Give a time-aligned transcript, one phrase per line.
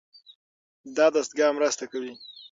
[0.95, 2.13] دا دستګاه مرسته کوي.